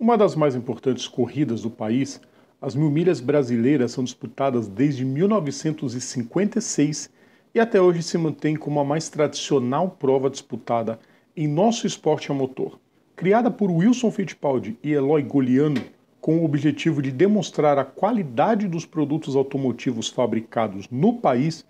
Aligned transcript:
Uma 0.00 0.16
das 0.16 0.34
mais 0.34 0.56
importantes 0.56 1.06
corridas 1.06 1.60
do 1.60 1.68
país, 1.68 2.22
as 2.58 2.74
mil 2.74 2.90
milhas 2.90 3.20
brasileiras 3.20 3.92
são 3.92 4.02
disputadas 4.02 4.66
desde 4.66 5.04
1956 5.04 7.10
e 7.54 7.60
até 7.60 7.82
hoje 7.82 8.02
se 8.02 8.16
mantém 8.16 8.56
como 8.56 8.80
a 8.80 8.84
mais 8.84 9.10
tradicional 9.10 9.90
prova 9.90 10.30
disputada 10.30 10.98
em 11.36 11.46
nosso 11.46 11.86
esporte 11.86 12.32
a 12.32 12.34
motor. 12.34 12.80
Criada 13.14 13.50
por 13.50 13.70
Wilson 13.70 14.10
Fittipaldi 14.10 14.78
e 14.82 14.90
Eloy 14.90 15.22
Goliano, 15.22 15.82
com 16.18 16.38
o 16.38 16.46
objetivo 16.46 17.02
de 17.02 17.12
demonstrar 17.12 17.76
a 17.76 17.84
qualidade 17.84 18.68
dos 18.68 18.86
produtos 18.86 19.36
automotivos 19.36 20.08
fabricados 20.08 20.88
no 20.90 21.18
país, 21.18 21.62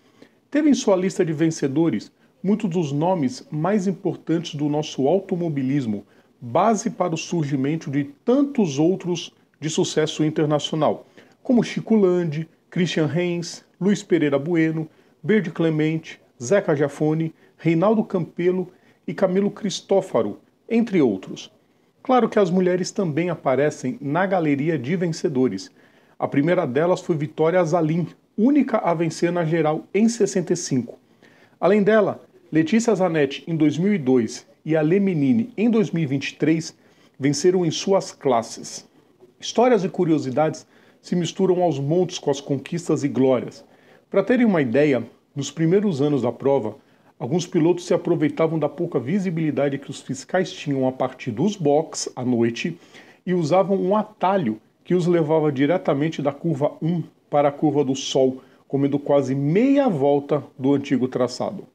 teve 0.48 0.70
em 0.70 0.74
sua 0.74 0.94
lista 0.94 1.24
de 1.24 1.32
vencedores 1.32 2.12
muitos 2.40 2.70
dos 2.70 2.92
nomes 2.92 3.44
mais 3.50 3.88
importantes 3.88 4.54
do 4.54 4.68
nosso 4.68 5.08
automobilismo, 5.08 6.06
base 6.40 6.90
para 6.90 7.14
o 7.14 7.18
surgimento 7.18 7.90
de 7.90 8.04
tantos 8.24 8.78
outros 8.78 9.34
de 9.60 9.68
sucesso 9.68 10.24
internacional, 10.24 11.06
como 11.42 11.62
Chico 11.62 11.94
Landi, 11.94 12.48
Christian 12.70 13.06
Reins, 13.06 13.64
Luiz 13.78 14.02
Pereira 14.02 14.38
Bueno, 14.38 14.88
Berde 15.22 15.50
Clemente, 15.50 16.20
Zeca 16.42 16.74
Jafone, 16.74 17.34
Reinaldo 17.58 18.02
Campelo 18.02 18.70
e 19.06 19.12
Camilo 19.12 19.50
Cristófaro, 19.50 20.38
entre 20.68 21.02
outros. 21.02 21.52
Claro 22.02 22.28
que 22.28 22.38
as 22.38 22.50
mulheres 22.50 22.90
também 22.90 23.28
aparecem 23.28 23.98
na 24.00 24.24
galeria 24.24 24.78
de 24.78 24.96
vencedores. 24.96 25.70
A 26.18 26.26
primeira 26.26 26.66
delas 26.66 27.02
foi 27.02 27.16
Vitória 27.16 27.60
Azalim, 27.60 28.06
única 28.36 28.78
a 28.78 28.94
vencer 28.94 29.30
na 29.30 29.44
geral 29.44 29.86
em 29.92 30.08
65. 30.08 30.98
Além 31.60 31.82
dela, 31.82 32.22
Letícia 32.50 32.94
Zanetti 32.94 33.44
em 33.46 33.54
2002 33.54 34.49
e 34.64 34.76
Ale 34.76 35.00
Menini 35.00 35.52
em 35.56 35.70
2023 35.70 36.76
venceram 37.18 37.64
em 37.64 37.70
suas 37.70 38.12
classes. 38.12 38.88
Histórias 39.38 39.84
e 39.84 39.88
curiosidades 39.88 40.66
se 41.00 41.16
misturam 41.16 41.62
aos 41.62 41.78
montes 41.78 42.18
com 42.18 42.30
as 42.30 42.40
conquistas 42.40 43.04
e 43.04 43.08
glórias. 43.08 43.64
Para 44.10 44.22
terem 44.22 44.46
uma 44.46 44.62
ideia, 44.62 45.02
nos 45.34 45.50
primeiros 45.50 46.02
anos 46.02 46.22
da 46.22 46.32
prova, 46.32 46.76
Alguns 47.20 47.46
pilotos 47.46 47.84
se 47.84 47.92
aproveitavam 47.92 48.58
da 48.58 48.66
pouca 48.66 48.98
visibilidade 48.98 49.76
que 49.76 49.90
os 49.90 50.00
fiscais 50.00 50.50
tinham 50.50 50.88
a 50.88 50.92
partir 50.92 51.30
dos 51.30 51.54
box 51.54 52.10
à 52.16 52.24
noite 52.24 52.78
e 53.26 53.34
usavam 53.34 53.76
um 53.76 53.94
atalho 53.94 54.58
que 54.82 54.94
os 54.94 55.06
levava 55.06 55.52
diretamente 55.52 56.22
da 56.22 56.32
curva 56.32 56.72
1 56.80 57.02
para 57.28 57.50
a 57.50 57.52
curva 57.52 57.84
do 57.84 57.94
Sol, 57.94 58.40
comendo 58.66 58.98
quase 58.98 59.34
meia 59.34 59.86
volta 59.86 60.42
do 60.58 60.72
antigo 60.72 61.06
traçado. 61.08 61.66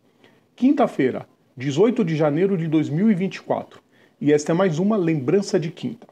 Quinta-feira, 0.55 1.27
18 1.58 2.03
de 2.03 2.17
janeiro 2.17 2.58
de 2.58 2.67
2024, 2.67 3.80
e 4.20 4.34
esta 4.34 4.52
é 4.52 4.53
mais 4.53 4.78
uma 4.78 4.98
lembrança 4.98 5.58
de 5.58 5.72
quinta. 5.72 6.06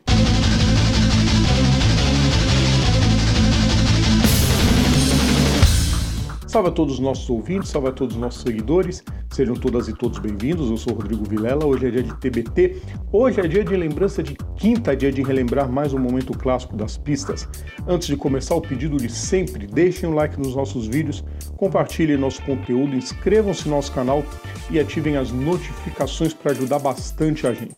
Salve 6.48 6.70
a 6.70 6.72
todos 6.72 6.94
os 6.94 7.00
nossos 7.02 7.30
ouvintes, 7.30 7.72
salve 7.72 7.90
a 7.90 7.92
todos 7.92 8.16
os 8.16 8.22
nossos 8.22 8.42
seguidores, 8.42 9.04
sejam 9.34 9.56
todas 9.56 9.88
e 9.88 9.94
todos 9.94 10.20
bem-vindos. 10.20 10.70
Eu 10.70 10.78
sou 10.78 10.94
Rodrigo 10.94 11.26
Vilela, 11.26 11.66
hoje 11.66 11.88
é 11.88 11.92
dia 11.92 12.04
de 12.04 12.16
TBT, 12.18 12.82
hoje 13.12 13.40
é 13.40 13.48
dia 13.48 13.64
de 13.64 13.76
lembrança 13.76 14.22
de 14.22 14.36
quinta, 14.56 14.96
dia 14.96 15.12
de 15.12 15.24
relembrar 15.24 15.68
mais 15.68 15.92
um 15.92 15.98
momento 15.98 16.38
clássico 16.38 16.78
das 16.78 16.98
pistas. 16.98 17.50
Antes 17.88 18.08
de 18.08 18.16
começar, 18.16 18.54
o 18.54 18.62
pedido 18.62 18.98
de 18.98 19.10
sempre: 19.10 19.66
deixem 19.66 20.08
um 20.08 20.14
like 20.14 20.40
nos 20.40 20.56
nossos 20.56 20.86
vídeos, 20.86 21.24
compartilhem 21.58 22.16
nosso 22.16 22.44
conteúdo, 22.44 22.96
inscrevam-se 22.96 23.68
no 23.68 23.76
nosso 23.76 23.92
canal 23.92 24.24
e 24.70 24.80
ativem 24.80 25.18
as 25.18 25.32
notificações 25.32 26.34
para 26.34 26.52
ajudar 26.52 26.78
bastante 26.78 27.48
a 27.48 27.54
gente. 27.54 27.74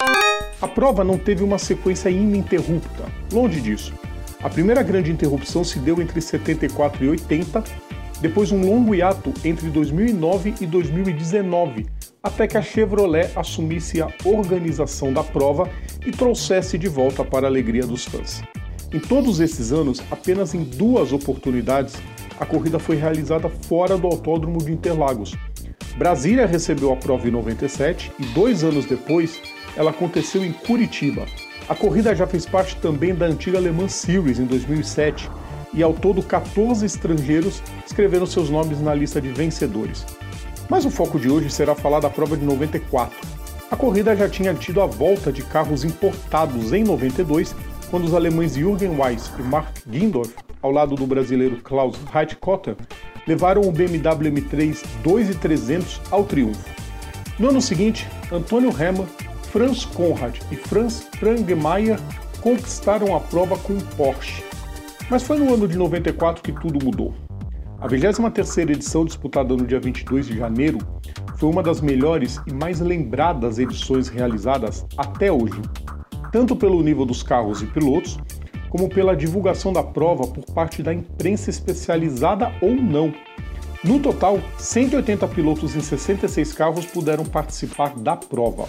A 0.61 0.67
prova 0.67 1.05
não 1.05 1.17
teve 1.17 1.41
uma 1.41 1.57
sequência 1.57 2.09
ininterrupta, 2.09 3.05
longe 3.31 3.61
disso. 3.61 3.93
A 4.43 4.49
primeira 4.49 4.83
grande 4.83 5.09
interrupção 5.09 5.63
se 5.63 5.79
deu 5.79 6.01
entre 6.01 6.19
74 6.19 7.03
e 7.03 7.09
80 7.09 7.84
depois 8.21 8.51
um 8.51 8.61
longo 8.61 8.95
hiato 8.95 9.33
entre 9.43 9.69
2009 9.69 10.55
e 10.61 10.65
2019, 10.65 11.85
até 12.23 12.47
que 12.47 12.57
a 12.57 12.61
Chevrolet 12.61 13.29
assumisse 13.35 14.01
a 14.01 14.07
organização 14.23 15.13
da 15.13 15.23
prova 15.23 15.69
e 16.05 16.11
trouxesse 16.11 16.77
de 16.77 16.87
volta 16.87 17.23
para 17.23 17.47
a 17.47 17.49
alegria 17.49 17.85
dos 17.85 18.05
fãs. 18.05 18.41
Em 18.93 18.99
todos 18.99 19.39
esses 19.39 19.71
anos, 19.71 20.01
apenas 20.09 20.53
em 20.53 20.63
duas 20.63 21.11
oportunidades, 21.11 21.95
a 22.39 22.45
corrida 22.45 22.79
foi 22.79 22.95
realizada 22.95 23.49
fora 23.49 23.97
do 23.97 24.07
Autódromo 24.07 24.63
de 24.63 24.71
Interlagos. 24.71 25.35
Brasília 25.97 26.45
recebeu 26.45 26.91
a 26.91 26.95
prova 26.95 27.27
em 27.27 27.31
97 27.31 28.11
e 28.19 28.25
dois 28.27 28.63
anos 28.63 28.85
depois 28.85 29.41
ela 29.75 29.91
aconteceu 29.91 30.43
em 30.43 30.51
Curitiba. 30.51 31.25
A 31.67 31.75
corrida 31.75 32.15
já 32.15 32.27
fez 32.27 32.45
parte 32.45 32.75
também 32.77 33.15
da 33.15 33.25
antiga 33.25 33.59
Le 33.59 33.71
Mans 33.71 33.93
Series 33.93 34.39
em 34.39 34.45
2007 34.45 35.29
e 35.75 35.83
ao 35.83 35.93
todo 35.93 36.23
14 36.23 36.85
estrangeiros 36.85 37.61
escreveram 37.85 38.25
seus 38.25 38.49
nomes 38.49 38.81
na 38.81 38.95
lista 38.95 39.21
de 39.21 39.29
vencedores. 39.29 40.05
Mas 40.69 40.85
o 40.85 40.89
foco 40.89 41.19
de 41.19 41.29
hoje 41.29 41.49
será 41.49 41.75
falar 41.75 41.99
da 41.99 42.09
prova 42.09 42.35
de 42.35 42.43
94. 42.43 43.15
A 43.69 43.75
corrida 43.75 44.15
já 44.15 44.29
tinha 44.29 44.53
tido 44.53 44.81
a 44.81 44.85
volta 44.85 45.31
de 45.31 45.43
carros 45.43 45.83
importados 45.83 46.71
em 46.71 46.83
92, 46.83 47.55
quando 47.91 48.05
os 48.05 48.13
alemães 48.13 48.55
Jürgen 48.55 48.99
Weiss 48.99 49.31
e 49.37 49.41
Mark 49.43 49.67
Gindorf, 49.91 50.33
ao 50.61 50.71
lado 50.71 50.95
do 50.95 51.05
brasileiro 51.05 51.57
Klaus 51.57 51.95
Heitkotter, 52.13 52.75
levaram 53.27 53.61
o 53.61 53.71
BMW 53.71 54.31
M3 54.31 54.83
2300 55.03 56.01
ao 56.09 56.23
triunfo. 56.23 56.69
No 57.37 57.49
ano 57.49 57.61
seguinte, 57.61 58.07
Antônio 58.31 58.69
Hemmer, 58.69 59.05
Franz 59.51 59.85
Conrad 59.85 60.37
e 60.51 60.55
Franz 60.55 61.07
Frangemeyer 61.19 61.99
conquistaram 62.41 63.15
a 63.15 63.19
prova 63.19 63.57
com 63.57 63.73
um 63.73 63.79
Porsche. 63.97 64.43
Mas 65.09 65.21
foi 65.21 65.37
no 65.37 65.53
ano 65.53 65.67
de 65.67 65.77
94 65.77 66.41
que 66.41 66.51
tudo 66.51 66.83
mudou. 66.83 67.13
A 67.79 67.87
23ª 67.87 68.71
edição, 68.71 69.05
disputada 69.05 69.55
no 69.55 69.65
dia 69.65 69.79
22 69.79 70.25
de 70.25 70.37
janeiro, 70.37 70.79
foi 71.37 71.49
uma 71.49 71.61
das 71.61 71.79
melhores 71.79 72.41
e 72.47 72.53
mais 72.53 72.79
lembradas 72.79 73.59
edições 73.59 74.07
realizadas 74.07 74.85
até 74.97 75.31
hoje, 75.31 75.61
tanto 76.31 76.55
pelo 76.55 76.81
nível 76.81 77.05
dos 77.05 77.21
carros 77.21 77.61
e 77.61 77.67
pilotos, 77.67 78.17
como 78.69 78.89
pela 78.89 79.15
divulgação 79.15 79.71
da 79.71 79.83
prova 79.83 80.25
por 80.25 80.43
parte 80.53 80.81
da 80.81 80.93
imprensa 80.93 81.51
especializada 81.51 82.51
ou 82.59 82.73
não. 82.75 83.13
No 83.83 83.99
total, 83.99 84.39
180 84.57 85.27
pilotos 85.27 85.75
em 85.75 85.81
66 85.81 86.53
carros 86.53 86.85
puderam 86.87 87.23
participar 87.23 87.93
da 87.95 88.15
prova. 88.15 88.65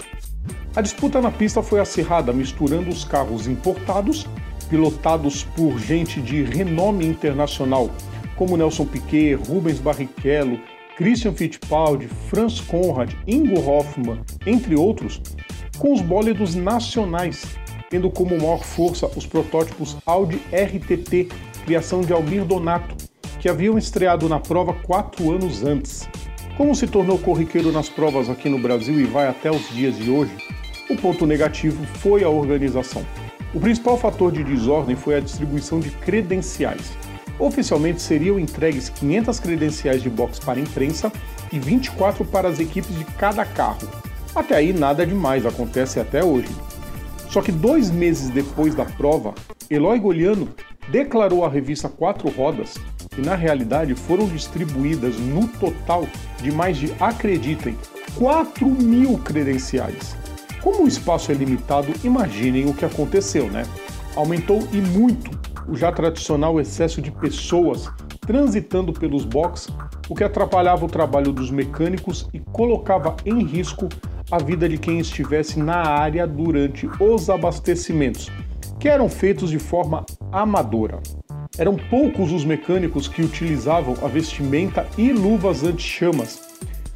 A 0.74 0.82
disputa 0.82 1.22
na 1.22 1.30
pista 1.30 1.62
foi 1.62 1.80
acirrada, 1.80 2.32
misturando 2.34 2.90
os 2.90 3.04
carros 3.04 3.46
importados 3.46 4.26
pilotados 4.68 5.44
por 5.56 5.78
gente 5.78 6.20
de 6.20 6.42
renome 6.42 7.06
internacional, 7.06 7.90
como 8.36 8.56
Nelson 8.56 8.86
Piquet, 8.86 9.34
Rubens 9.34 9.78
Barrichello, 9.78 10.60
Christian 10.96 11.32
Fittipaldi, 11.32 12.08
Franz 12.28 12.60
Conrad, 12.60 13.12
Ingo 13.26 13.60
Hoffmann, 13.60 14.20
entre 14.46 14.74
outros, 14.74 15.20
com 15.78 15.92
os 15.92 16.00
bólidos 16.00 16.54
nacionais, 16.54 17.44
tendo 17.90 18.10
como 18.10 18.36
maior 18.36 18.64
força 18.64 19.06
os 19.16 19.26
protótipos 19.26 19.96
Audi 20.06 20.40
RTT, 20.52 21.28
criação 21.64 22.00
de 22.00 22.12
Almir 22.12 22.44
Donato, 22.44 22.96
que 23.38 23.48
haviam 23.48 23.76
estreado 23.76 24.28
na 24.28 24.40
prova 24.40 24.72
quatro 24.72 25.30
anos 25.32 25.62
antes. 25.62 26.08
Como 26.56 26.74
se 26.74 26.86
tornou 26.86 27.18
corriqueiro 27.18 27.70
nas 27.70 27.88
provas 27.88 28.30
aqui 28.30 28.48
no 28.48 28.58
Brasil 28.58 28.98
e 28.98 29.04
vai 29.04 29.28
até 29.28 29.50
os 29.50 29.68
dias 29.68 29.96
de 29.98 30.10
hoje, 30.10 30.32
o 30.88 30.96
ponto 30.96 31.26
negativo 31.26 31.84
foi 31.98 32.24
a 32.24 32.28
organização. 32.28 33.04
O 33.56 33.58
principal 33.58 33.96
fator 33.96 34.30
de 34.30 34.44
desordem 34.44 34.94
foi 34.94 35.14
a 35.14 35.20
distribuição 35.20 35.80
de 35.80 35.88
credenciais. 35.88 36.92
Oficialmente 37.38 38.02
seriam 38.02 38.38
entregues 38.38 38.90
500 38.90 39.40
credenciais 39.40 40.02
de 40.02 40.10
box 40.10 40.38
para 40.38 40.58
a 40.58 40.62
imprensa 40.62 41.10
e 41.50 41.58
24 41.58 42.22
para 42.26 42.48
as 42.48 42.60
equipes 42.60 42.94
de 42.94 43.02
cada 43.12 43.46
carro. 43.46 43.88
Até 44.34 44.56
aí 44.56 44.74
nada 44.74 45.06
demais, 45.06 45.46
acontece 45.46 45.98
até 45.98 46.22
hoje. 46.22 46.54
Só 47.30 47.40
que 47.40 47.50
dois 47.50 47.90
meses 47.90 48.28
depois 48.28 48.74
da 48.74 48.84
prova, 48.84 49.32
Eloy 49.70 49.98
Goliano 50.00 50.50
declarou 50.90 51.42
à 51.42 51.48
revista 51.48 51.88
Quatro 51.88 52.28
Rodas 52.28 52.74
que 53.10 53.22
na 53.22 53.34
realidade 53.34 53.94
foram 53.94 54.26
distribuídas 54.26 55.18
no 55.18 55.48
total 55.48 56.06
de 56.42 56.52
mais 56.52 56.76
de, 56.76 56.92
acreditem, 57.00 57.74
4 58.18 58.68
mil 58.68 59.16
credenciais. 59.16 60.14
Como 60.66 60.82
o 60.82 60.88
espaço 60.88 61.30
é 61.30 61.34
limitado, 61.36 61.92
imaginem 62.02 62.68
o 62.68 62.74
que 62.74 62.84
aconteceu, 62.84 63.48
né? 63.48 63.62
Aumentou 64.16 64.66
e 64.72 64.78
muito 64.78 65.30
o 65.68 65.76
já 65.76 65.92
tradicional 65.92 66.60
excesso 66.60 67.00
de 67.00 67.12
pessoas 67.12 67.88
transitando 68.22 68.92
pelos 68.92 69.24
boxes, 69.24 69.72
o 70.08 70.14
que 70.16 70.24
atrapalhava 70.24 70.84
o 70.84 70.88
trabalho 70.88 71.30
dos 71.30 71.52
mecânicos 71.52 72.28
e 72.34 72.40
colocava 72.40 73.14
em 73.24 73.44
risco 73.44 73.88
a 74.28 74.38
vida 74.38 74.68
de 74.68 74.76
quem 74.76 74.98
estivesse 74.98 75.60
na 75.60 75.76
área 75.76 76.26
durante 76.26 76.90
os 76.98 77.30
abastecimentos, 77.30 78.28
que 78.80 78.88
eram 78.88 79.08
feitos 79.08 79.50
de 79.50 79.60
forma 79.60 80.04
amadora. 80.32 80.98
Eram 81.56 81.76
poucos 81.76 82.32
os 82.32 82.44
mecânicos 82.44 83.06
que 83.06 83.22
utilizavam 83.22 83.94
a 84.02 84.08
vestimenta 84.08 84.84
e 84.98 85.12
luvas 85.12 85.62
anti-chamas, 85.62 86.40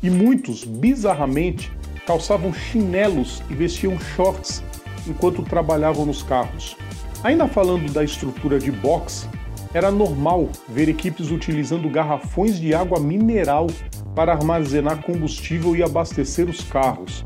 e 0.02 0.10
muitos, 0.10 0.64
bizarramente, 0.64 1.70
calçavam 2.06 2.52
chinelos 2.52 3.42
e 3.50 3.54
vestiam 3.54 3.98
shorts 3.98 4.62
enquanto 5.06 5.42
trabalhavam 5.42 6.06
nos 6.06 6.22
carros. 6.22 6.76
Ainda 7.22 7.46
falando 7.46 7.92
da 7.92 8.02
estrutura 8.02 8.58
de 8.58 8.70
boxe, 8.70 9.28
era 9.72 9.90
normal 9.90 10.48
ver 10.68 10.88
equipes 10.88 11.30
utilizando 11.30 11.88
garrafões 11.88 12.58
de 12.58 12.74
água 12.74 12.98
mineral 12.98 13.68
para 14.14 14.32
armazenar 14.32 15.02
combustível 15.02 15.76
e 15.76 15.82
abastecer 15.82 16.48
os 16.48 16.62
carros. 16.62 17.24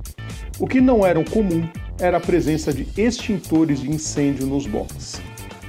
O 0.59 0.67
que 0.67 0.81
não 0.81 1.06
era 1.06 1.23
comum 1.25 1.67
era 1.99 2.19
a 2.19 2.21
presença 2.21 2.73
de 2.73 2.87
extintores 3.00 3.81
de 3.81 3.91
incêndio 3.91 4.47
nos 4.47 4.67
boxes. 4.67 5.21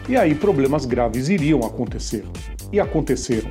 E 0.09 0.17
aí 0.17 0.35
problemas 0.35 0.85
graves 0.85 1.29
iriam 1.29 1.61
acontecer. 1.61 2.23
E 2.71 2.79
aconteceram. 2.79 3.49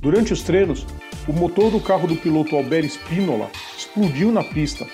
Durante 0.00 0.32
os 0.32 0.42
treinos, 0.42 0.86
o 1.26 1.32
motor 1.32 1.70
do 1.70 1.80
carro 1.80 2.06
do 2.06 2.16
piloto 2.16 2.56
Albert 2.56 2.88
Spinola 2.88 3.50
explodiu 3.92 4.32
na 4.32 4.42
pista 4.42 4.86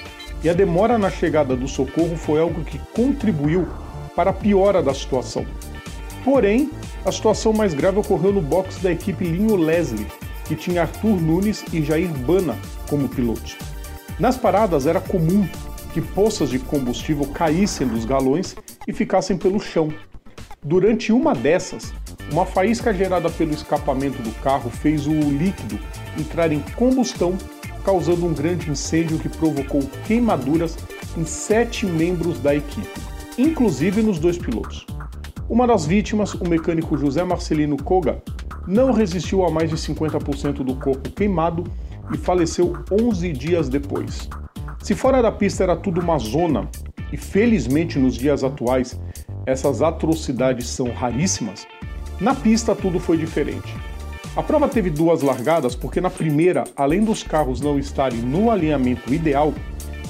e 0.43 0.49
a 0.49 0.53
demora 0.53 0.99
na 0.99 1.09
chegada 1.09 1.55
do 1.55 1.69
socorro 1.69 2.17
foi 2.17 2.41
algo 2.41 2.65
que 2.65 2.81
contribuiu 2.93 3.69
para 4.17 4.31
a 4.31 4.33
piora 4.33 4.83
da 4.83 4.93
situação. 4.93 5.47
Porém, 6.25 6.71
a 7.06 7.12
situação 7.12 7.53
mais 7.53 7.75
grave 7.75 7.99
ocorreu 7.99 8.33
no 8.33 8.41
box 8.41 8.83
da 8.83 8.91
equipe 8.91 9.25
Linho 9.25 9.55
Leslie, 9.55 10.06
que 10.47 10.56
tinha 10.56 10.83
Arthur 10.83 11.21
Nunes 11.21 11.65
e 11.73 11.81
Jair 11.83 12.09
Bana 12.09 12.56
como 12.89 13.09
pilotos. 13.09 13.56
Nas 14.19 14.37
paradas 14.37 14.85
era 14.87 15.00
comum 15.00 15.47
que 15.95 16.00
poças 16.00 16.50
de 16.50 16.59
combustível 16.59 17.27
caíssem 17.27 17.87
dos 17.87 18.05
galões 18.05 18.56
e 18.87 18.93
ficassem 18.93 19.37
pelo 19.39 19.61
chão. 19.61 19.93
Durante 20.61 21.12
uma 21.12 21.35
dessas, 21.35 21.95
uma 22.33 22.45
faísca 22.45 22.93
gerada 22.93 23.31
pelo 23.31 23.53
escapamento 23.53 24.21
do 24.23 24.33
carro 24.43 24.71
fez 24.71 25.06
o 25.06 25.12
líquido 25.12 25.79
entrar 26.19 26.53
em 26.53 26.61
combustão, 26.77 27.39
causando 27.88 28.26
um 28.26 28.35
grande 28.35 28.70
incêndio 28.70 29.19
que 29.19 29.31
provocou 29.31 29.81
queimaduras 30.06 30.76
em 31.17 31.25
sete 31.25 31.87
membros 31.87 32.38
da 32.38 32.55
equipe, 32.55 33.00
inclusive 33.38 34.02
nos 34.02 34.19
dois 34.19 34.37
pilotos. 34.37 34.85
Uma 35.49 35.67
das 35.67 35.87
vítimas, 35.87 36.35
o 36.35 36.46
mecânico 36.46 36.99
José 36.99 37.25
Marcelino 37.25 37.82
Koga, 37.82 38.23
não 38.67 38.93
resistiu 38.93 39.43
a 39.43 39.50
mais 39.50 39.70
de 39.70 39.76
50% 39.76 40.56
do 40.62 40.75
corpo 40.75 41.08
queimado 41.08 41.64
e 42.12 42.19
faleceu 42.19 42.75
11 42.93 43.32
dias 43.32 43.70
depois. 43.70 44.29
Se 44.82 44.94
fora 44.94 45.23
da 45.23 45.32
pista 45.32 45.62
era 45.62 45.75
tudo 45.75 45.99
uma 45.99 46.19
zona, 46.19 46.69
e 47.11 47.17
felizmente 47.17 47.99
nos 47.99 48.17
dias 48.17 48.44
atuais 48.44 49.00
essas 49.46 49.81
atrocidades 49.81 50.69
são 50.69 50.93
raríssimas, 50.93 51.67
na 52.20 52.35
pista 52.35 52.76
tudo 52.76 53.00
foi 53.00 53.17
diferente. 53.17 53.75
A 54.38 54.43
prova 54.44 54.69
teve 54.69 54.88
duas 54.88 55.20
largadas 55.20 55.75
porque 55.75 56.00
na 56.00 56.08
primeira, 56.08 56.62
além 56.76 57.02
dos 57.02 57.25
carros 57.25 57.61
não 57.61 57.76
estarem 57.76 58.20
no 58.20 58.52
alinhamento 58.52 59.12
ideal, 59.12 59.52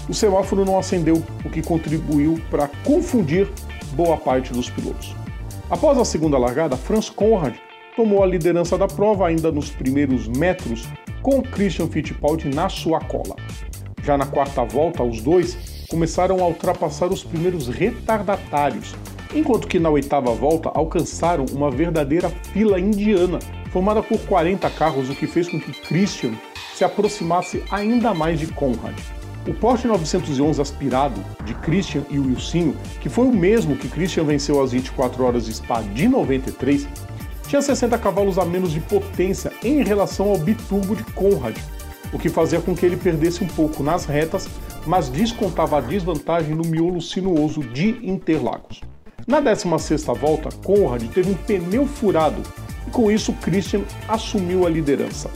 o 0.07 0.13
semáforo 0.13 0.67
não 0.67 0.79
acendeu, 0.79 1.23
o 1.43 1.49
que 1.49 1.63
contribuiu 1.63 2.39
para 2.51 2.69
confundir 2.85 3.49
boa 3.93 4.19
parte 4.19 4.53
dos 4.53 4.69
pilotos. 4.69 5.17
Após 5.71 5.97
a 5.97 6.05
segunda 6.05 6.37
largada, 6.37 6.77
Franz 6.77 7.09
Conrad 7.09 7.55
tomou 7.97 8.23
a 8.23 8.27
liderança 8.27 8.77
da 8.77 8.87
prova 8.87 9.27
ainda 9.27 9.51
nos 9.51 9.71
primeiros 9.71 10.29
metros, 10.29 10.87
com 11.23 11.41
Christian 11.41 11.87
Fittipaldi 11.87 12.51
na 12.55 12.69
sua 12.69 13.01
cola. 13.01 13.35
Já 14.03 14.19
na 14.19 14.27
quarta 14.27 14.63
volta, 14.63 15.03
os 15.03 15.23
dois 15.23 15.87
começaram 15.89 16.41
a 16.45 16.47
ultrapassar 16.47 17.07
os 17.07 17.25
primeiros 17.25 17.67
retardatários, 17.67 18.95
enquanto 19.35 19.67
que 19.67 19.79
na 19.79 19.89
oitava 19.89 20.35
volta 20.35 20.71
alcançaram 20.75 21.47
uma 21.51 21.71
verdadeira 21.71 22.29
fila 22.29 22.79
indiana, 22.79 23.39
formada 23.69 24.03
por 24.03 24.19
40 24.21 24.69
carros, 24.71 25.11
o 25.11 25.15
que 25.15 25.27
fez 25.27 25.49
com 25.49 25.61
que 25.61 25.73
Christian 25.73 26.33
se 26.75 26.85
aproximasse 26.85 27.63
ainda 27.71 28.15
mais 28.15 28.39
de 28.39 28.47
Conrad. 28.47 28.97
O 29.47 29.55
Porsche 29.55 29.89
911 29.89 30.61
aspirado 30.61 31.25
de 31.45 31.55
Christian 31.55 32.03
e 32.11 32.19
Wilsinho, 32.19 32.77
que 33.01 33.09
foi 33.09 33.27
o 33.27 33.33
mesmo 33.33 33.77
que 33.77 33.89
Christian 33.89 34.25
venceu 34.25 34.63
às 34.63 34.73
24 34.73 35.25
horas 35.25 35.47
de 35.47 35.55
Spa 35.55 35.81
de 35.81 36.07
93, 36.07 36.87
tinha 37.49 37.63
60 37.63 37.97
cavalos 37.99 38.39
a 38.39 38.45
menos 38.45 38.73
de 38.73 38.81
potência 38.81 39.51
em 39.65 39.83
relação 39.83 40.29
ao 40.29 40.39
biturbo 40.39 40.95
de 40.95 41.03
Conrad, 41.05 41.57
o 42.13 42.19
que 42.19 42.29
fazia 42.29 42.61
com 42.61 42.75
que 42.75 42.85
ele 42.85 42.97
perdesse 42.97 43.43
um 43.43 43.47
pouco 43.47 43.83
nas 43.83 44.05
retas, 44.05 44.49
mas 44.87 45.09
descontava 45.09 45.79
a 45.79 45.81
desvantagem 45.81 46.55
no 46.55 46.65
miolo 46.65 47.01
sinuoso 47.01 47.61
de 47.61 47.99
Interlagos. 48.03 48.83
Na 49.27 49.41
16ª 49.41 50.15
volta, 50.15 50.49
Conrad 50.63 51.03
teve 51.09 51.31
um 51.31 51.35
pneu 51.35 51.87
furado 51.87 52.43
e 52.89 52.91
com 52.91 53.11
isso 53.11 53.35
Christian 53.35 53.83
assumiu 54.09 54.67
a 54.67 54.71
liderança. 54.71 55.31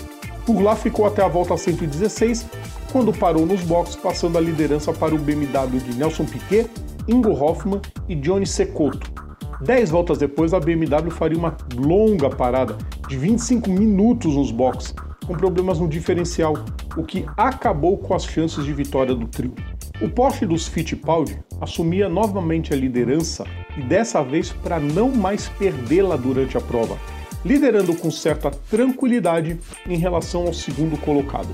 Por 0.46 0.60
lá 0.60 0.74
ficou 0.74 1.06
até 1.06 1.22
a 1.22 1.28
volta 1.28 1.56
116, 1.56 2.46
quando 2.90 3.12
parou 3.12 3.46
nos 3.46 3.62
boxes, 3.62 3.94
passando 3.94 4.38
a 4.38 4.40
liderança 4.40 4.92
para 4.92 5.14
o 5.14 5.18
BMW 5.18 5.78
de 5.80 5.96
Nelson 5.96 6.24
Piquet, 6.24 6.68
Ingo 7.06 7.30
Hoffmann 7.30 7.80
e 8.08 8.14
Johnny 8.14 8.46
Secotto. 8.46 9.12
Dez 9.60 9.90
voltas 9.90 10.18
depois, 10.18 10.52
a 10.52 10.58
BMW 10.58 11.10
faria 11.10 11.38
uma 11.38 11.56
longa 11.76 12.28
parada 12.28 12.76
de 13.06 13.16
25 13.16 13.70
minutos 13.70 14.34
nos 14.34 14.50
boxes, 14.50 14.94
com 15.26 15.34
problemas 15.34 15.78
no 15.78 15.86
diferencial, 15.86 16.54
o 16.96 17.04
que 17.04 17.24
acabou 17.36 17.98
com 17.98 18.14
as 18.14 18.24
chances 18.24 18.64
de 18.64 18.72
vitória 18.72 19.14
do 19.14 19.28
trio. 19.28 19.54
O 20.00 20.08
Porsche 20.08 20.44
dos 20.44 20.66
Fittipaldi 20.66 21.38
assumia 21.60 22.08
novamente 22.08 22.72
a 22.72 22.76
liderança 22.76 23.44
e 23.76 23.82
dessa 23.82 24.22
vez 24.22 24.50
para 24.50 24.80
não 24.80 25.10
mais 25.10 25.48
perdê-la 25.50 26.16
durante 26.16 26.56
a 26.56 26.60
prova, 26.60 26.98
liderando 27.44 27.94
com 27.94 28.10
certa 28.10 28.50
tranquilidade 28.50 29.58
em 29.86 29.96
relação 29.96 30.46
ao 30.46 30.54
segundo 30.54 30.96
colocado. 30.98 31.48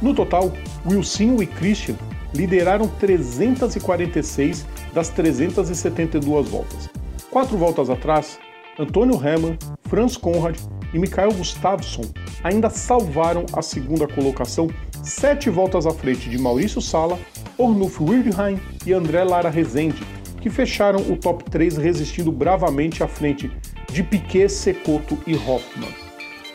No 0.00 0.14
total, 0.14 0.52
Wilson 0.86 1.42
e 1.42 1.46
Christian 1.46 1.96
lideraram 2.34 2.88
346 2.88 4.66
das 4.92 5.08
372 5.10 6.48
voltas. 6.48 6.90
Quatro 7.30 7.56
voltas 7.56 7.88
atrás, 7.90 8.38
Antônio 8.78 9.14
Hermann, 9.14 9.56
Franz 9.84 10.16
Conrad 10.16 10.56
e 10.92 10.98
Mikhail 10.98 11.32
Gustafsson 11.32 12.02
ainda 12.42 12.68
salvaram 12.68 13.46
a 13.52 13.62
segunda 13.62 14.06
colocação 14.06 14.68
sete 15.02 15.50
voltas 15.50 15.86
à 15.86 15.90
frente 15.90 16.28
de 16.28 16.38
Maurício 16.38 16.80
Sala, 16.80 17.18
Ornulf 17.58 18.00
Wildheim 18.00 18.58
e 18.86 18.92
André 18.92 19.22
Lara 19.22 19.50
Rezende, 19.50 20.02
que 20.40 20.50
fecharam 20.50 21.00
o 21.00 21.16
top 21.16 21.44
3 21.44 21.76
resistindo 21.76 22.32
bravamente 22.32 23.02
à 23.02 23.08
frente 23.08 23.50
de 23.94 24.02
Piquet, 24.02 24.48
Secoto 24.48 25.16
e 25.24 25.36
Hoffmann. 25.36 25.94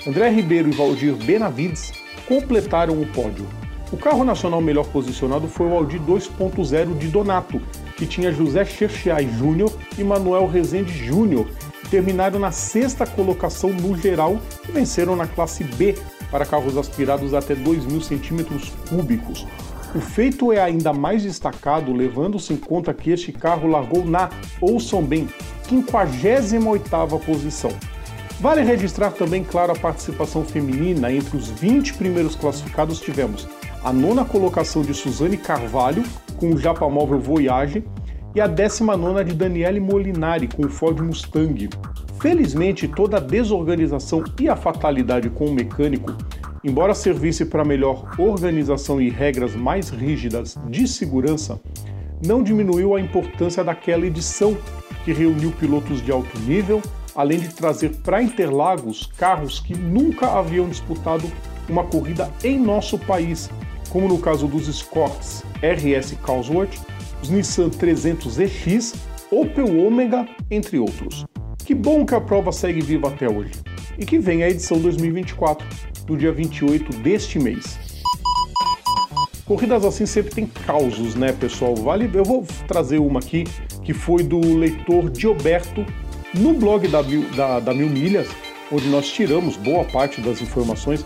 André 0.05 0.29
Ribeiro 0.29 0.67
e 0.67 0.75
Valdir 0.75 1.15
Benavides 1.15 1.93
completaram 2.27 3.01
o 3.01 3.07
pódio. 3.07 3.47
O 3.93 3.97
carro 3.97 4.25
nacional 4.25 4.59
melhor 4.59 4.85
posicionado 4.87 5.47
foi 5.47 5.67
o 5.67 5.73
Audi 5.73 5.97
2.0 5.99 6.97
de 6.97 7.07
Donato, 7.07 7.61
que 7.95 8.05
tinha 8.05 8.33
José 8.33 8.65
Cherchiai 8.65 9.25
Júnior 9.37 9.71
e 9.97 10.03
Manuel 10.03 10.47
Rezende 10.47 10.91
Júnior, 10.91 11.47
que 11.81 11.89
terminaram 11.89 12.39
na 12.39 12.51
sexta 12.51 13.07
colocação 13.07 13.69
no 13.69 13.97
geral 13.97 14.37
e 14.67 14.71
venceram 14.73 15.15
na 15.15 15.25
classe 15.25 15.63
B 15.63 15.95
para 16.29 16.45
carros 16.45 16.75
aspirados 16.75 17.33
até 17.33 17.55
2.000 17.55 18.01
centímetros 18.01 18.69
cúbicos. 18.89 19.47
O 19.95 20.01
feito 20.01 20.51
é 20.51 20.61
ainda 20.61 20.91
mais 20.91 21.23
destacado 21.23 21.93
levando-se 21.93 22.51
em 22.51 22.57
conta 22.57 22.93
que 22.93 23.11
este 23.11 23.31
carro 23.31 23.67
largou 23.67 24.05
na, 24.05 24.29
ouçam 24.61 25.01
bem, 25.01 25.27
58ª 25.69 27.19
posição. 27.19 27.71
Vale 28.39 28.63
registrar 28.63 29.11
também, 29.11 29.43
claro, 29.43 29.73
a 29.73 29.75
participação 29.75 30.43
feminina. 30.43 31.11
Entre 31.11 31.35
os 31.37 31.49
20 31.49 31.93
primeiros 31.95 32.35
classificados 32.35 32.99
tivemos 32.99 33.47
a 33.83 33.93
nona 33.93 34.25
colocação 34.25 34.81
de 34.81 34.93
Suzane 34.93 35.37
Carvalho, 35.37 36.03
com 36.37 36.53
o 36.53 36.57
Japamóvel 36.57 37.19
Voyage, 37.19 37.83
e 38.33 38.41
a 38.41 38.47
19 38.47 39.23
de 39.25 39.33
Daniele 39.33 39.79
Molinari, 39.79 40.47
com 40.47 40.65
o 40.65 40.69
Ford 40.69 40.99
Mustang. 41.01 41.69
Felizmente, 42.21 42.87
toda 42.87 43.17
a 43.17 43.19
desorganização 43.19 44.23
e 44.39 44.49
a 44.49 44.55
fatalidade 44.55 45.29
com 45.29 45.45
o 45.45 45.53
mecânico, 45.53 46.15
embora 46.63 46.93
servisse 46.93 47.45
para 47.45 47.65
melhor 47.65 48.05
organização 48.17 49.01
e 49.01 49.09
regras 49.09 49.55
mais 49.55 49.89
rígidas 49.89 50.57
de 50.67 50.87
segurança, 50.87 51.59
não 52.25 52.43
diminuiu 52.43 52.95
a 52.95 53.01
importância 53.01 53.63
daquela 53.63 54.05
edição 54.05 54.57
que 55.03 55.13
reuniu 55.13 55.51
pilotos 55.51 56.01
de 56.01 56.11
alto 56.11 56.37
nível, 56.39 56.81
além 57.15 57.39
de 57.39 57.49
trazer 57.49 57.89
para 58.03 58.21
Interlagos 58.21 59.09
carros 59.17 59.59
que 59.59 59.75
nunca 59.75 60.27
haviam 60.37 60.69
disputado 60.69 61.29
uma 61.67 61.83
corrida 61.83 62.31
em 62.43 62.59
nosso 62.59 62.97
país, 62.97 63.49
como 63.89 64.07
no 64.07 64.19
caso 64.19 64.47
dos 64.47 64.67
Scotts 64.73 65.43
RS 65.61 66.17
Cosworth, 66.21 66.79
os 67.21 67.29
Nissan 67.29 67.69
300EX, 67.69 68.95
Opel 69.31 69.85
Omega, 69.85 70.27
entre 70.49 70.79
outros. 70.79 71.25
Que 71.65 71.75
bom 71.75 72.05
que 72.05 72.15
a 72.15 72.21
prova 72.21 72.51
segue 72.51 72.81
viva 72.81 73.09
até 73.09 73.29
hoje. 73.29 73.53
E 73.97 74.05
que 74.05 74.17
vem 74.17 74.43
a 74.43 74.49
edição 74.49 74.79
2024, 74.79 75.67
no 76.07 76.17
dia 76.17 76.31
28 76.31 76.97
deste 76.97 77.37
mês. 77.37 77.88
Corridas 79.49 79.83
assim 79.83 80.05
sempre 80.05 80.31
tem 80.31 80.45
causos, 80.45 81.15
né, 81.15 81.33
pessoal? 81.33 81.75
Vale, 81.75 82.07
eu 82.13 82.23
vou 82.23 82.45
trazer 82.67 82.99
uma 82.99 83.19
aqui 83.19 83.45
que 83.83 83.95
foi 83.95 84.21
do 84.21 84.39
leitor 84.39 85.11
Gilberto 85.11 85.83
no 86.35 86.53
blog 86.53 86.87
da, 86.87 87.01
da, 87.35 87.59
da 87.59 87.73
Mil 87.73 87.89
Milhas, 87.89 88.27
onde 88.71 88.87
nós 88.89 89.07
tiramos 89.07 89.57
boa 89.57 89.83
parte 89.85 90.21
das 90.21 90.39
informações 90.39 91.03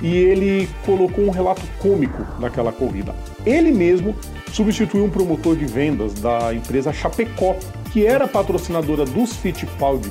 e 0.00 0.16
ele 0.16 0.70
colocou 0.86 1.26
um 1.26 1.30
relato 1.30 1.60
cômico 1.80 2.24
daquela 2.40 2.72
corrida. 2.72 3.14
Ele 3.44 3.70
mesmo 3.70 4.16
substituiu 4.50 5.04
um 5.04 5.10
promotor 5.10 5.54
de 5.54 5.66
vendas 5.66 6.14
da 6.14 6.54
empresa 6.54 6.94
Chapecó 6.94 7.56
que 7.92 8.06
era 8.06 8.26
patrocinadora 8.26 9.04
dos 9.04 9.36
Fittipaldi 9.36 10.10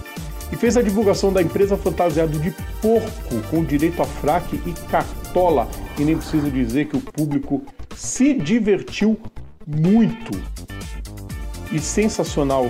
e 0.52 0.56
fez 0.56 0.76
a 0.78 0.82
divulgação 0.82 1.32
da 1.32 1.42
empresa 1.42 1.78
fantasiado 1.78 2.38
de 2.40 2.52
porco, 2.82 3.42
com 3.50 3.64
direito 3.64 4.02
a 4.02 4.06
fraque 4.06 4.62
e 4.66 4.74
cartola. 4.90 5.68
E 5.98 6.04
nem 6.04 6.18
preciso 6.18 6.50
dizer 6.52 6.88
que 6.88 6.98
o 6.98 7.02
público 7.02 7.64
se 7.96 8.34
divertiu 8.34 9.18
muito. 9.66 10.32
E 11.72 11.80
sensacional 11.80 12.70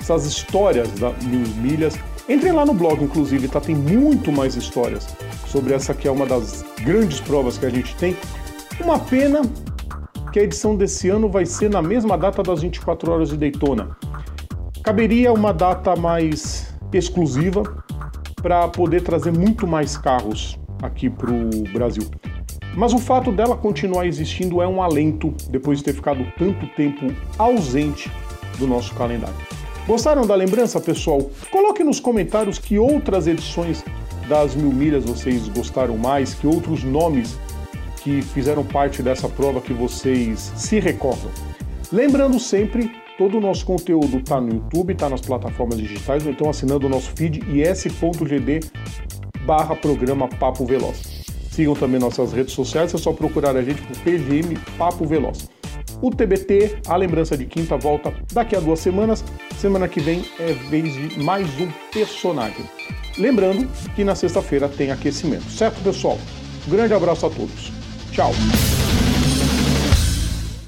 essas 0.00 0.24
histórias 0.24 0.90
da 0.92 1.10
Mil 1.24 1.46
Milhas. 1.56 1.98
Entrem 2.28 2.52
lá 2.52 2.64
no 2.64 2.72
blog, 2.72 3.02
inclusive, 3.02 3.48
tá? 3.48 3.60
Tem 3.60 3.74
muito 3.74 4.32
mais 4.32 4.56
histórias 4.56 5.06
sobre 5.46 5.74
essa 5.74 5.92
que 5.92 6.08
é 6.08 6.10
uma 6.10 6.24
das 6.24 6.64
grandes 6.82 7.20
provas 7.20 7.58
que 7.58 7.66
a 7.66 7.70
gente 7.70 7.94
tem. 7.96 8.16
Uma 8.80 8.98
pena 8.98 9.42
que 10.32 10.38
a 10.38 10.42
edição 10.42 10.76
desse 10.76 11.08
ano 11.08 11.28
vai 11.28 11.44
ser 11.44 11.70
na 11.70 11.82
mesma 11.82 12.16
data 12.16 12.42
das 12.42 12.62
24 12.62 13.12
horas 13.12 13.28
de 13.30 13.36
Daytona. 13.36 13.96
Caberia 14.82 15.32
uma 15.32 15.52
data 15.52 15.96
mais 15.96 16.67
exclusiva 16.92 17.84
para 18.36 18.68
poder 18.68 19.02
trazer 19.02 19.32
muito 19.32 19.66
mais 19.66 19.96
carros 19.96 20.58
aqui 20.82 21.10
para 21.10 21.30
o 21.30 21.64
Brasil. 21.72 22.04
Mas 22.74 22.92
o 22.92 22.98
fato 22.98 23.32
dela 23.32 23.56
continuar 23.56 24.06
existindo 24.06 24.62
é 24.62 24.68
um 24.68 24.80
alento 24.80 25.34
depois 25.50 25.78
de 25.78 25.84
ter 25.84 25.94
ficado 25.94 26.24
tanto 26.38 26.66
tempo 26.76 27.12
ausente 27.36 28.10
do 28.58 28.66
nosso 28.66 28.94
calendário. 28.94 29.34
Gostaram 29.86 30.26
da 30.26 30.34
lembrança, 30.34 30.80
pessoal? 30.80 31.30
Coloque 31.50 31.82
nos 31.82 31.98
comentários 31.98 32.58
que 32.58 32.78
outras 32.78 33.26
edições 33.26 33.82
das 34.28 34.54
mil 34.54 34.70
milhas 34.70 35.04
vocês 35.04 35.48
gostaram 35.48 35.96
mais, 35.96 36.34
que 36.34 36.46
outros 36.46 36.84
nomes 36.84 37.38
que 38.02 38.22
fizeram 38.22 38.64
parte 38.64 39.02
dessa 39.02 39.28
prova 39.28 39.60
que 39.60 39.72
vocês 39.72 40.52
se 40.54 40.78
recordam. 40.78 41.30
Lembrando 41.90 42.38
sempre, 42.38 42.92
todo 43.18 43.36
o 43.36 43.40
nosso 43.40 43.66
conteúdo 43.66 44.18
está 44.18 44.40
no 44.40 44.54
YouTube, 44.54 44.92
está 44.92 45.08
nas 45.08 45.20
plataformas 45.20 45.76
digitais, 45.76 46.24
ou 46.24 46.30
então 46.30 46.48
assinando 46.48 46.86
o 46.86 46.88
nosso 46.88 47.10
feed 47.10 47.40
is.gd 47.50 48.60
barra 49.44 49.74
programa 49.74 50.28
Papo 50.28 50.64
Veloz. 50.64 51.24
Sigam 51.50 51.74
também 51.74 51.98
nossas 51.98 52.32
redes 52.32 52.54
sociais, 52.54 52.94
é 52.94 52.98
só 52.98 53.12
procurar 53.12 53.56
a 53.56 53.62
gente 53.62 53.82
por 53.82 53.98
PGM 53.98 54.56
Papo 54.78 55.04
Veloz. 55.04 55.50
O 56.00 56.10
TBT, 56.10 56.78
a 56.86 56.94
lembrança 56.94 57.36
de 57.36 57.44
quinta, 57.44 57.76
volta 57.76 58.14
daqui 58.32 58.54
a 58.54 58.60
duas 58.60 58.78
semanas. 58.78 59.24
Semana 59.56 59.88
que 59.88 59.98
vem 59.98 60.24
é 60.38 60.52
vez 60.52 60.94
de 60.94 61.18
mais 61.18 61.48
um 61.60 61.68
personagem. 61.92 62.64
Lembrando 63.18 63.66
que 63.96 64.04
na 64.04 64.14
sexta-feira 64.14 64.68
tem 64.68 64.92
aquecimento, 64.92 65.50
certo, 65.50 65.82
pessoal? 65.82 66.16
Grande 66.68 66.94
abraço 66.94 67.26
a 67.26 67.30
todos. 67.30 67.72
Tchau! 68.12 68.30